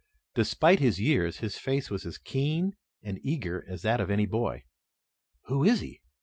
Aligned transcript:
Despite 0.33 0.79
his 0.79 0.99
years, 0.99 1.41
his 1.41 1.59
face 1.59 1.91
was 1.91 2.07
as 2.07 2.17
keen 2.17 2.75
and 3.03 3.19
eager 3.23 3.63
as 3.67 3.83
that 3.83 4.01
of 4.01 4.09
any 4.09 4.25
boy. 4.25 4.63
"Who 5.43 5.63
is 5.63 5.81
he?" 5.81 6.01